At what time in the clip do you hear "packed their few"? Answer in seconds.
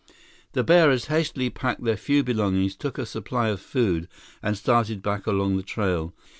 1.51-2.23